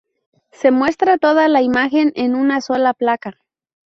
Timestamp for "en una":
2.15-2.59